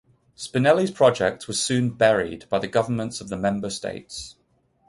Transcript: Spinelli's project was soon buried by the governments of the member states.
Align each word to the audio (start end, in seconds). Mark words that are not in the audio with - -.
Spinelli's 0.35 0.89
project 0.89 1.47
was 1.47 1.61
soon 1.61 1.91
buried 1.91 2.49
by 2.49 2.57
the 2.57 2.67
governments 2.67 3.21
of 3.21 3.29
the 3.29 3.37
member 3.37 3.69
states. 3.69 4.35